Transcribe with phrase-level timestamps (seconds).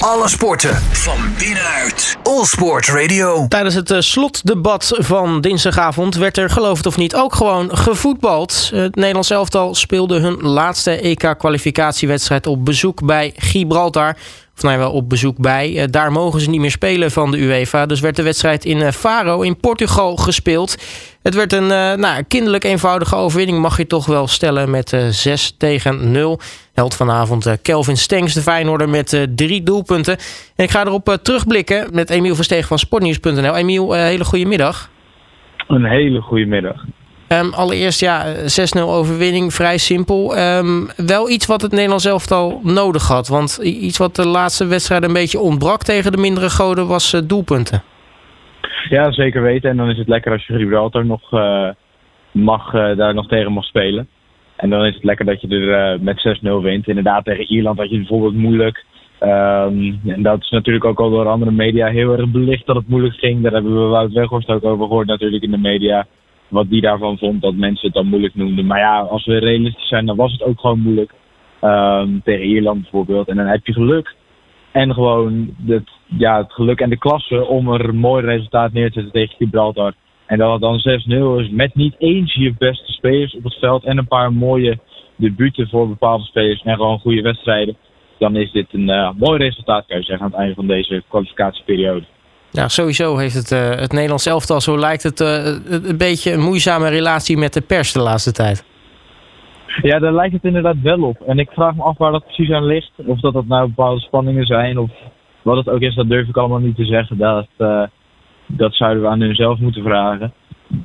[0.00, 2.16] Alle sporten van binnenuit.
[2.22, 3.46] All Sport Radio.
[3.48, 8.70] Tijdens het eh, slotdebat van dinsdagavond werd er, geloof het of niet, ook gewoon gevoetbald.
[8.74, 14.16] Het Nederlands elftal speelde hun laatste EK-kwalificatiewedstrijd op bezoek bij Gibraltar.
[14.60, 15.76] Of nou ja, wel op bezoek bij.
[15.76, 17.86] Eh, Daar mogen ze niet meer spelen van de UEFA.
[17.86, 20.76] Dus werd de wedstrijd in eh, Faro in Portugal gespeeld.
[21.22, 25.06] Het werd een eh, nou, kinderlijk eenvoudige overwinning, mag je toch wel stellen, met eh
[25.06, 26.40] 6 tegen 0.
[26.72, 30.16] Held vanavond Kelvin Stengs, de Feyenoorder, met drie doelpunten.
[30.56, 33.56] En ik ga erop terugblikken met Emiel Versteeg van Sportnieuws.nl.
[33.56, 34.90] Emiel, hele goede middag.
[35.68, 36.84] Een hele goede middag.
[37.30, 40.36] Ehm, allereerst, ja, eh, 6-0 overwinning, vrij simpel.
[40.36, 43.28] Ehm, wel iets wat het Nederlands elftal nodig had.
[43.28, 47.20] Want iets wat de laatste wedstrijd een beetje ontbrak tegen de mindere goden was eh,
[47.24, 47.82] doelpunten.
[48.88, 49.70] Ja, zeker weten.
[49.70, 51.68] En dan is het lekker als je Gibraltar nog eh,
[52.32, 54.08] mag, eh, daar nog tegen mag spelen.
[54.56, 56.88] En dan is het lekker dat je er met 6-0 wint.
[56.88, 58.84] Inderdaad, tegen Ierland had je het bijvoorbeeld moeilijk.
[59.18, 62.88] Ehm, en dat is natuurlijk ook al door andere media heel erg belicht dat het
[62.88, 63.42] moeilijk ging.
[63.42, 66.06] Daar hebben we Wout Weghorst ook over gehoord natuurlijk in de media.
[66.50, 68.66] Wat die daarvan vond, dat mensen het dan moeilijk noemden.
[68.66, 71.12] Maar ja, als we realistisch zijn, dan was het ook gewoon moeilijk.
[71.60, 73.28] Ehm, tegen Ierland bijvoorbeeld.
[73.28, 74.14] En dan heb je geluk.
[74.72, 78.86] En gewoon het, ja, het geluk en de klasse om er een mooi resultaat neer
[78.86, 79.94] te zetten tegen Gibraltar.
[80.26, 83.84] En dat het dan 6-0 is met niet eens je beste spelers op het veld
[83.84, 84.78] en een paar mooie
[85.16, 87.76] debuten voor bepaalde spelers en gewoon goede wedstrijden.
[88.18, 91.02] Dan is dit een eh, mooi resultaat, kan je zeggen, aan het einde van deze
[91.08, 92.04] kwalificatieperiode.
[92.52, 96.32] Ja, sowieso heeft het, eh, het Nederlands elftal, zo lijkt het, eh, een een beetje
[96.32, 98.64] een moeizame relatie met de pers de laatste tijd.
[99.82, 101.20] Ja, daar lijkt het inderdaad wel op.
[101.26, 102.90] En ik vraag me af waar dat precies aan ligt.
[103.06, 104.90] Of dat dat nou bepaalde spanningen zijn of
[105.42, 107.18] wat het ook is, dat durf ik allemaal niet te zeggen.
[107.18, 107.82] Dat, eh,
[108.46, 110.32] dat zouden we aan hun zelf moeten vragen.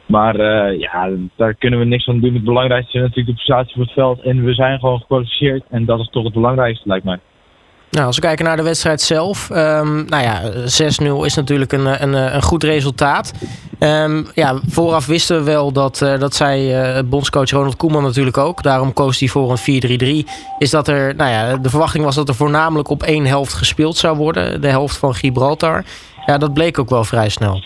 [0.05, 0.37] Maar
[0.73, 2.33] ja, daar kunnen we niks aan doen.
[2.33, 4.21] Het belangrijkste is natuurlijk de prestatie op het veld.
[4.21, 5.63] En we zijn gewoon gekwalificeerd.
[5.69, 7.19] En dat is toch het belangrijkste, lijkt mij.
[7.91, 9.49] Nou, als we kijken naar de wedstrijd zelf.
[9.49, 13.33] ehm, nou ja, 6-0 is natuurlijk een, een, een goed resultaat.
[13.79, 18.63] Ehm, ja, vooraf wisten we wel dat, eh, dat eh, bondscoach Ronald Koeman natuurlijk ook.
[18.63, 20.27] Daarom koos hij voor een 4-3-3.
[20.57, 23.95] Is dat er, nou ja, de verwachting was dat er voornamelijk op één helft gespeeld
[23.95, 24.61] zou worden.
[24.61, 25.83] De helft van Gibraltar.
[26.25, 27.63] Ja, dat bleek ook wel vrij snel.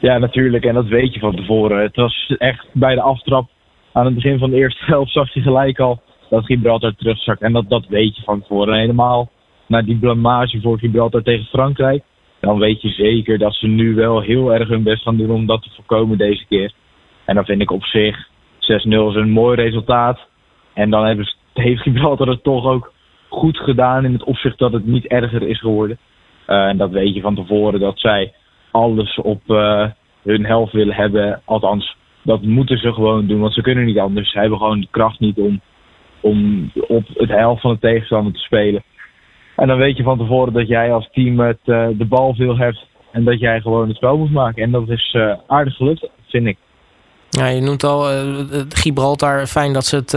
[0.00, 0.64] Ja, natuurlijk.
[0.64, 1.82] En dat weet je van tevoren.
[1.82, 3.48] Het was echt bij de aftrap
[3.92, 7.40] aan het begin van de eerste helft zag je gelijk al dat Gibraltar terugzakt.
[7.40, 8.74] En dat, dat weet je van tevoren.
[8.74, 9.30] En helemaal
[9.66, 12.02] na die blamage voor Gibraltar tegen Frankrijk.
[12.40, 15.46] Dan weet je zeker dat ze nu wel heel erg hun best gaan doen om
[15.46, 16.72] dat te voorkomen deze keer.
[17.24, 18.28] En dan vind ik op zich 6-0
[18.60, 20.18] is een mooi resultaat.
[20.72, 22.92] En dan hebben, heeft Gibraltar het toch ook
[23.28, 25.98] goed gedaan in het opzicht dat het niet erger is geworden.
[26.46, 28.32] Eh, en dat weet je van tevoren dat zij
[28.70, 29.86] alles op eh,
[30.22, 31.42] hun helft willen hebben.
[31.44, 34.30] Althans, dat moeten ze gewoon doen, want ze kunnen niet anders.
[34.30, 35.60] Ze hebben gewoon de kracht niet om,
[36.20, 38.82] om op het helft van de tegenstander te spelen.
[39.56, 42.56] En dan weet je van tevoren dat jij als team het, eh, de bal veel
[42.56, 44.62] hebt en dat jij gewoon het spel moet maken.
[44.62, 46.56] En dat is eh, aardig gelukt, vind ik.
[47.30, 48.26] Ja, je noemt al eh,
[48.68, 49.46] Gibraltar.
[49.46, 50.12] Fijn dat ze het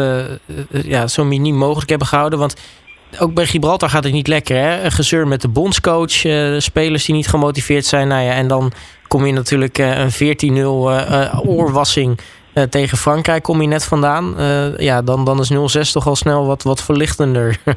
[0.86, 2.40] ja, zo miniem mogelijk hebben gehouden.
[2.40, 2.81] Want
[3.19, 4.56] ook bij Gibraltar gaat het niet lekker.
[4.56, 4.84] Hè?
[4.84, 6.12] Een gezeur met de bondscoach.
[6.58, 8.08] spelers die niet gemotiveerd zijn.
[8.08, 8.72] Nou ja, en dan
[9.13, 12.19] kom je natuurlijk een 14-0 eh, eh, oorwassing
[12.53, 13.44] eh, tegen Frankrijk.
[13.44, 14.38] Kom je net vandaan.
[14.38, 17.58] Eh, ja, dan, dan is 0-6 toch al snel wat, wat verlichtender.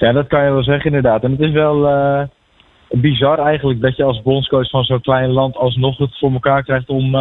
[0.00, 1.22] Ja, dat kan je wel zeggen inderdaad.
[1.22, 2.22] En het is wel eh,
[2.88, 6.88] bizar eigenlijk dat je als bondscoach van zo'n klein land alsnog het voor elkaar krijgt
[6.88, 7.14] om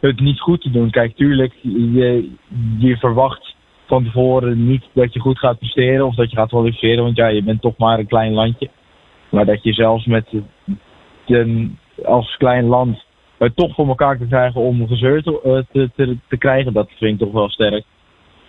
[0.00, 0.90] het niet goed te doen.
[0.90, 2.30] Kijk, tuurlijk, je,
[2.78, 3.54] je verwacht
[3.86, 7.26] van tevoren niet dat je goed gaat presteren of dat je gaat kwalificeren, want ja,
[7.26, 8.70] je bent toch maar een klein landje.
[9.28, 10.26] Maar dat je zelfs met
[11.26, 11.70] de,
[12.04, 13.05] als klein land
[13.38, 16.88] het toch voor elkaar kan krijgen om gezeur te, eh, te, te, te krijgen, dat
[16.96, 17.84] vind ik toch wel sterk.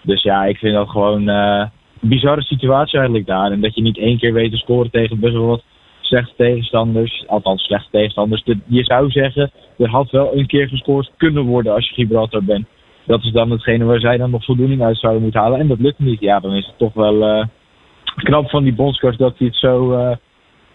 [0.02, 1.66] Dus ja, ik vind dat gewoon eh,
[2.02, 3.52] een bizarre situatie eigenlijk daar.
[3.52, 5.64] En dat je niet één keer weet te scoren tegen best wel wat
[6.02, 7.24] slechte tegenstanders.
[7.28, 8.44] Althans, slechte tegenstanders.
[8.44, 12.44] De- je zou zeggen, er had wel een keer gescoord kunnen worden als je Gibraltar
[12.44, 12.66] bent.
[13.06, 15.60] Dat is dan hetgene waar zij dan nog voldoening uit zouden moeten halen.
[15.60, 16.20] En dat lukt niet.
[16.20, 17.46] Ja, dan is het toch wel eh,
[18.16, 20.16] knap van die bondscoach dat hij het zo, eh,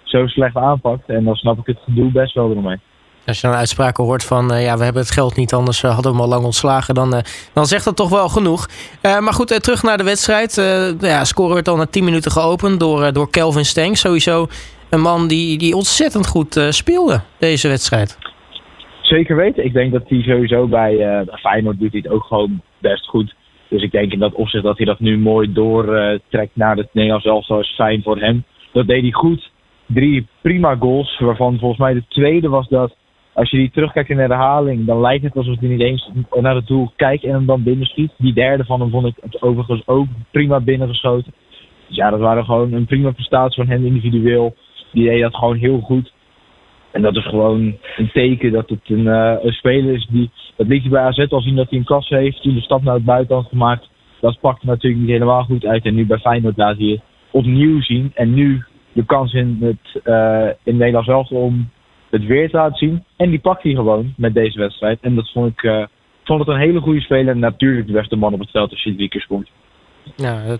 [0.02, 1.08] zo slecht aanpakt.
[1.08, 2.80] En dan snap ik het gedoe best wel eromheen.
[3.26, 5.94] Als je dan uitspraken hoort van eh, ja, we hebben het geld niet, anders eh,
[5.94, 7.20] hadden we hem al lang ontslagen, dan, eh,
[7.54, 8.68] dan zegt dat toch wel genoeg.
[9.02, 10.54] Maar goed, terug naar de wedstrijd.
[11.00, 14.00] Ja, scoren werd al na 10 minuten geopend door, door Kelvin Stengs.
[14.00, 14.46] Sowieso
[14.90, 18.18] een man die, die ontzettend goed speelde deze wedstrijd.
[19.02, 19.64] Zeker weten.
[19.64, 23.34] Ik denk dat hij sowieso bij, bij Feyenoord doet hij het ook gewoon best goed.
[23.68, 27.26] Dus ik denk in dat opzicht dat hij dat nu mooi doortrekt naar het Nederlands
[27.26, 28.44] elftal is fijn voor hem.
[28.72, 29.50] Dat deed hij goed.
[29.86, 32.94] Drie prima goals, waarvan volgens mij de tweede was dat
[33.32, 36.54] als je die terugkijkt in de herhaling, dan lijkt het alsof hij niet eens naar
[36.54, 38.12] het doel kijkt en hem dan binnenschiet.
[38.18, 41.32] Die derde van hem vond ik overigens ook prima binnengeschoten.
[41.88, 44.54] Dus ja, dat waren gewoon een prima prestatie van hem individueel.
[44.92, 46.12] Die deed dat gewoon heel goed.
[46.90, 50.30] En dat is gewoon een teken dat het een, uh, een speler is die.
[50.56, 52.42] Dat liet bij AZ al zien dat hij een klasse heeft.
[52.42, 53.88] Toen de stap naar het buitenland gemaakt.
[54.20, 55.84] Dat pakte natuurlijk niet helemaal goed uit.
[55.84, 57.00] En nu bij Feyenoord laat hij het
[57.30, 58.10] opnieuw zien.
[58.14, 61.70] En nu de kans in het uh, in Nederland zelf om
[62.12, 63.04] het weer te laten zien.
[63.16, 64.98] En die pakt hij gewoon met deze wedstrijd.
[65.00, 65.84] En dat vond ik, uh,
[66.24, 67.34] vond het een hele goede speler.
[67.34, 69.50] En natuurlijk de beste man op het veld als je drie komt.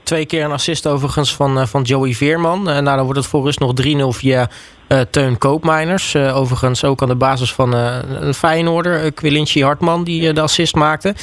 [0.03, 2.59] Twee keer een assist overigens van, uh, van Joey Veerman.
[2.59, 4.49] Uh, nou, dan wordt het voor rust nog 3-0 via
[4.89, 6.17] uh, Teun Koopmeiners.
[6.17, 11.15] overigens ook aan de basis van een Feyenoorder, uh, Hartman, die de assist maakte.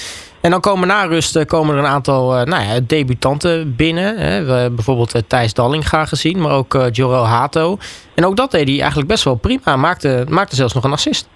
[0.41, 4.17] En dan komen na rust komen er een aantal nou ja, debutanten binnen.
[4.17, 4.43] Hè.
[4.45, 7.77] We hebben bijvoorbeeld Thijs Dallinga gezien, maar ook Jorel Hato.
[8.15, 9.75] En ook dat deed hij eigenlijk best wel prima.
[9.75, 11.29] Maakte, maakte zelfs nog een assist.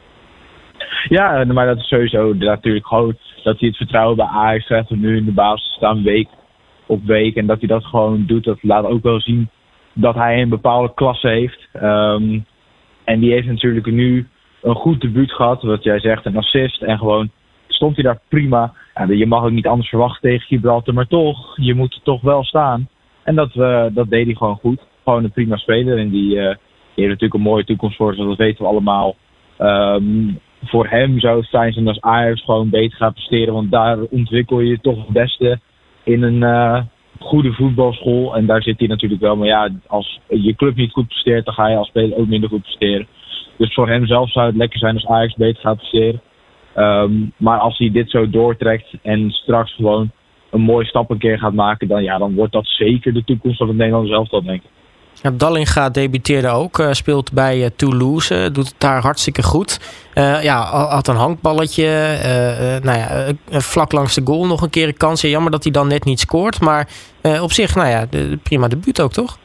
[1.09, 5.17] Ja, maar dat is sowieso natuurlijk gewoon dat hij het vertrouwen bij Ajax om nu
[5.17, 6.27] in de basis staan week
[6.93, 7.35] op week.
[7.35, 9.49] En dat hij dat gewoon doet, dat laat ook wel zien
[9.93, 11.67] dat hij een bepaalde klasse heeft.
[11.75, 12.45] Um,
[13.03, 14.27] en die heeft natuurlijk nu
[14.61, 16.81] een goed debuut gehad, wat jij zegt, een assist.
[16.81, 17.29] En gewoon
[17.67, 18.73] stond hij daar prima.
[19.07, 22.43] Je mag ook niet anders verwachten tegen Gibraltar, maar toch, je moet er toch wel
[22.43, 22.89] staan.
[23.23, 24.81] En dat, uh, dat deed hij gewoon goed.
[25.03, 25.97] Gewoon een prima speler.
[25.97, 29.15] En die, uh, die heeft natuurlijk een mooie toekomst voor zich, dat weten we allemaal.
[29.59, 34.01] Um, voor hem zou het fijn zijn als Ajax gewoon beter gaat presteren, want daar
[34.01, 35.59] ontwikkel je toch het beste
[36.03, 36.81] in een uh,
[37.19, 38.35] goede voetbalschool.
[38.35, 39.35] En daar zit hij natuurlijk wel.
[39.35, 42.49] Maar ja, als je club niet goed presteert, dan ga je als speler ook minder
[42.49, 43.07] goed presteren.
[43.57, 46.21] Dus voor hem zelf zou het lekker zijn als Ajax beter gaat presteren.
[46.75, 50.11] Um, maar als hij dit zo doortrekt en straks gewoon
[50.51, 53.57] een mooie stap een keer gaat maken, dan, ja, dan wordt dat zeker de toekomst
[53.57, 54.69] van het Nederlands elftal, denk ik.
[55.21, 60.01] Ja, Dallinga debuteerde ook, uh, speelt bij uh, Toulouse, doet het daar hartstikke goed.
[60.41, 61.87] Ja, had een hankballetje,
[62.83, 65.21] nou ja, vlak langs de goal nog een keer een kans.
[65.21, 66.87] Jammer dat hij dan net niet scoort, maar
[67.41, 69.37] op zich, nou ja, de, prima debuut ook, toch?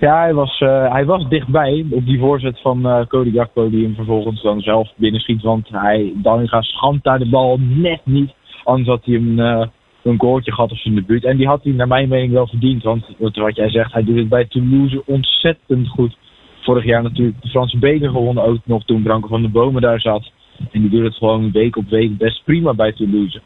[0.00, 0.58] Ja, hij was,
[0.88, 5.42] hij was dichtbij op die voorzet van Cody Gakpo, die hem vervolgens dan zelf binnenschiet.
[5.42, 8.32] Want hij, Dallinga schandt daar de bal net niet,
[8.64, 9.70] anders had hij hem
[10.02, 11.24] een goaltje gehad op zijn debuut.
[11.24, 12.82] En die had hij naar mijn mening wel verdiend.
[12.82, 16.16] Want wat jij zegt, hij doet het bij Toulouse ontzettend goed.
[16.60, 20.00] Vorig jaar natuurlijk de Franse beker gewonnen ook nog toen Branko van de Bomen daar
[20.00, 20.30] zat.
[20.70, 23.40] En die doet het gewoon week op week best prima bij Toulouse.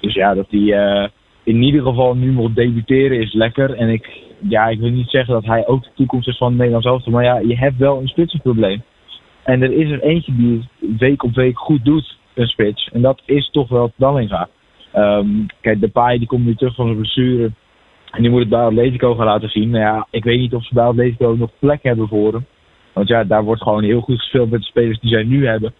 [0.00, 1.08] Dus ja, dat hij uh,
[1.42, 3.74] in ieder geval nu moet debuteren is lekker.
[3.74, 6.56] En ik, ja, ik wil niet zeggen dat hij ook de toekomst is van het
[6.56, 7.12] Nederlands elftal.
[7.12, 8.82] Maar ja, je hebt wel een spitsenprobleem.
[9.42, 10.68] En er is er eentje die
[10.98, 12.88] week op week goed doet, een spits.
[12.92, 14.48] En dat is toch wel Dallinga.
[14.98, 17.50] Um, kijk, de paai die komt nu terug van zijn blessure.
[18.10, 19.70] En die moet het bij Atletico gaan laten zien.
[19.70, 22.46] Nou ja, ik weet niet of ze bij Atletico nog plek hebben voor hem.
[22.92, 25.74] Want ja, daar wordt gewoon heel goed gespeeld met de spelers die zij nu hebben.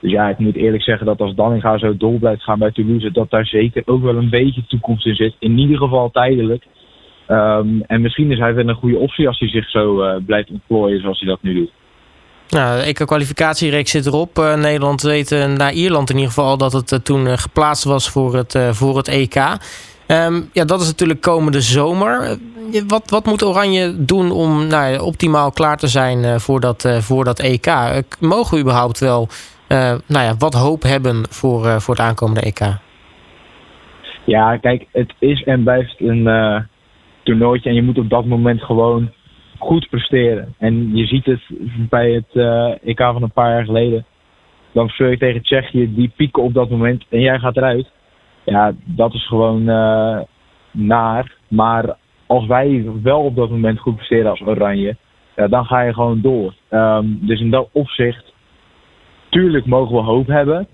[0.00, 3.10] Dus ja, ik moet eerlijk zeggen dat als Danninga zo door blijft gaan bij Toulouse,
[3.10, 5.34] dat daar zeker ook wel een beetje toekomst in zit.
[5.38, 6.66] In ieder geval tijdelijk.
[7.28, 10.50] Um, en misschien is hij wel een goede optie als hij zich zo uh, blijft
[10.50, 11.72] ontplooien zoals hij dat nu doet.
[12.48, 14.38] Nou, de EK-kwalificatiereeks zit erop.
[14.38, 18.10] Uh, Nederland weet uh, naar Ierland in ieder geval dat het uh, toen geplaatst was
[18.10, 19.36] voor het, voor het EK.
[20.06, 22.38] Um, ja, dat is natuurlijk komende zomer.
[22.86, 27.40] wat, wat moet Oranje doen om nou, optimaal klaar te zijn voor, dat, voor dat
[27.40, 27.66] EK?
[28.20, 29.28] mogen we überhaupt wel
[30.06, 32.60] nou ja, wat hoop hebben voor, voor het aankomende EK?
[34.24, 36.28] Ja, kijk, het is en blijft een
[37.22, 37.68] toernooitje.
[37.68, 39.10] En je moet op dat moment gewoon
[39.58, 40.54] goed presteren.
[40.58, 41.40] En je ziet het
[41.88, 44.04] bij het uh, EK van een paar jaar geleden.
[44.72, 47.90] Dan speel je tegen Tsjechië, die pieken op dat moment en jij gaat eruit.
[48.44, 50.20] Ja, dat is gewoon uh,
[50.70, 51.36] naar.
[51.48, 51.96] Maar
[52.26, 54.96] als wij wel op dat moment goed presteren als Oranje,
[55.36, 56.54] ja, dan ga je gewoon door.
[56.70, 58.32] Um, dus in dat opzicht,
[59.28, 60.68] tuurlijk mogen we hoop hebben.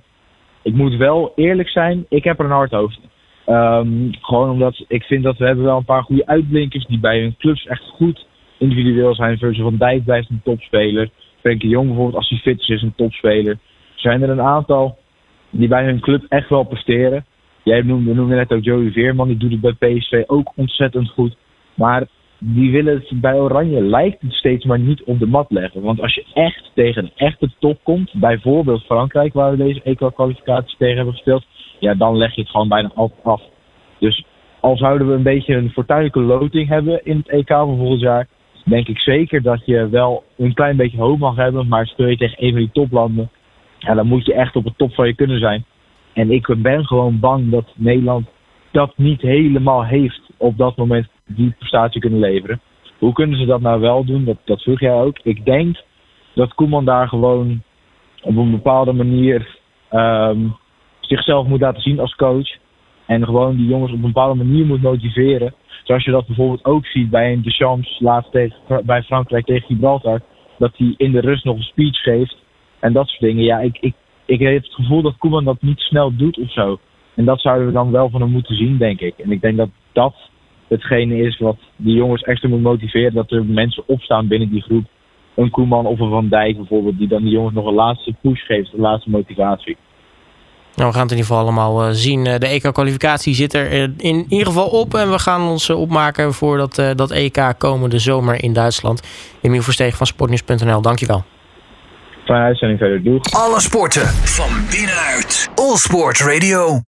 [0.62, 3.00] Ik moet wel eerlijk zijn, ik heb er een hard hoofd.
[3.46, 7.20] Um, gewoon omdat ik vind dat we hebben wel een paar goede uitblinkers die bij
[7.20, 8.26] hun clubs echt goed
[8.58, 9.38] individueel zijn.
[9.38, 11.11] Virgil van Dijk blijft een topspeler.
[11.40, 13.58] Frenkie Jong bijvoorbeeld, als hij fit is, is een topspeler.
[13.94, 14.99] Zijn er een aantal
[15.50, 17.25] die bij hun club echt wel presteren.
[17.62, 21.37] Jij noemde, net ook Joey Veerman, die doet het bij PSV ook ontzettend goed.
[21.75, 22.06] Maar
[22.38, 25.82] die willen het bij Oranje, lijkt het steeds maar niet op de mat leggen.
[25.82, 30.76] Want als je echt tegen een echte top komt, bijvoorbeeld Frankrijk, waar we deze EK-kwalificatie
[30.78, 31.44] tegen hebben gespeeld,
[31.78, 32.90] ja, dan leg je het gewoon bijna
[33.23, 33.42] af.
[33.99, 34.25] Dus
[34.61, 38.28] al zouden we een beetje een fortuinlijke loting hebben in het EK van volgend jaar,
[38.64, 41.68] denk ik zeker dat je wel een klein beetje hoop mag hebben.
[41.68, 43.30] Maar speel je tegen een van die toplanden,
[43.78, 45.64] ja, dan moet je echt op het top van je kunnen zijn.
[46.12, 48.26] En ik ben gewoon bang dat Nederland
[48.71, 52.61] dat niet helemaal heeft op dat moment die prestatie kunnen leveren.
[52.99, 54.25] Hoe kunnen ze dat nou wel doen?
[54.25, 55.18] Dat, dat vroeg jij ook.
[55.23, 55.83] Ik denk
[56.35, 57.62] dat Koeman daar gewoon
[58.23, 59.59] op een bepaalde manier
[59.92, 60.56] um,
[61.00, 62.56] zichzelf moet laten zien als coach.
[63.06, 65.54] En gewoon die jongens op een bepaalde manier moet motiveren.
[65.84, 70.20] Zoals je dat bijvoorbeeld ook ziet bij een Deschamps laatst tegen, bij Frankrijk tegen Gibraltar.
[70.58, 72.36] Dat hij in de rust nog een speech geeft.
[72.80, 73.44] En dat soort dingen.
[73.44, 76.78] Ja, ik, ik, ik heb het gevoel dat Koeman dat niet snel doet of zo.
[77.14, 79.18] En dat zouden we dan wel van hem moeten zien, denk ik.
[79.18, 80.14] En ik denk dat dat
[80.68, 83.14] hetgene is wat die jongens extra moet motiveren.
[83.14, 84.84] Dat er mensen opstaan binnen die groep.
[85.34, 86.98] Een Koeman of een Van Dijk bijvoorbeeld.
[86.98, 88.72] Die dan die jongens nog een laatste push geeft.
[88.72, 89.76] Een laatste motivatie.
[90.76, 92.24] Nou, we gaan het in ieder geval allemaal uh, zien.
[92.24, 94.94] De EK-kwalificatie zit er in, in ieder geval op.
[94.94, 99.02] En we gaan ons uh, opmaken voor dat, uh, dat EK komende zomer in Duitsland.
[99.40, 101.24] Emiel Versteeg van Sportnieuws.nl, dankjewel.
[102.24, 103.32] Fijne uitzending verder, doeg.
[103.32, 105.50] Alle sporten van binnenuit.
[105.54, 106.80] All Sport Radio.